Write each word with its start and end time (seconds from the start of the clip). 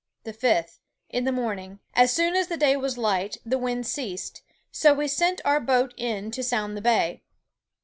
"The 0.23 0.33
fifth, 0.33 0.79
in 1.11 1.25
the 1.25 1.31
morning, 1.31 1.77
as 1.93 2.11
soone 2.11 2.35
as 2.35 2.47
the 2.47 2.57
day 2.57 2.75
was 2.75 2.97
light, 2.97 3.37
the 3.45 3.59
wind 3.59 3.85
ceased; 3.85 4.41
so 4.71 4.95
we 4.95 5.07
sent 5.07 5.41
our 5.45 5.59
boate 5.59 5.93
in 5.95 6.31
to 6.31 6.41
sound 6.41 6.75
the 6.75 6.81
bay. 6.81 7.21